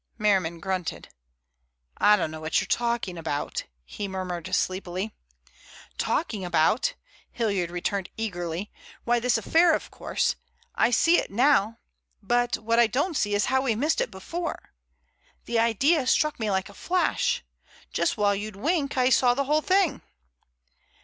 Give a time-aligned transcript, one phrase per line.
[0.17, 1.09] Merriman grunted.
[1.97, 5.13] "I don't know what you're talking about," he murmured sleepily.
[5.99, 6.95] "Talking about?"
[7.31, 8.71] Hilliard returned eagerly.
[9.03, 10.35] "Why, this affair, of course!
[10.73, 11.77] I see it now,
[12.19, 14.73] but what I don't see is how we missed it before.
[15.45, 17.43] The idea struck me like a flash.
[17.93, 20.01] Just while you'd wink I saw the whole thing!"